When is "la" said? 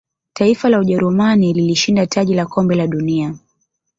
0.69-0.79, 2.33-2.45, 2.75-2.87